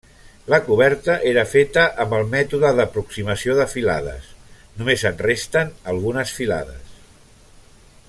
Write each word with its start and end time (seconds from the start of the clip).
La 0.51 0.57
coberta 0.69 1.17
era 1.31 1.43
feta 1.49 1.83
amb 2.05 2.15
el 2.21 2.25
mètode 2.31 2.73
d'aproximació 2.79 3.59
de 3.61 3.69
filades, 3.75 4.33
només 4.81 5.07
en 5.11 5.23
resten 5.29 5.73
algunes 5.95 6.37
filades. 6.41 7.01